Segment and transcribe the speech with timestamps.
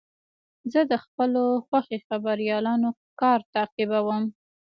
[0.71, 2.89] زه د خپلو خوښې خبریالانو
[3.21, 4.23] کار تعقیبوم.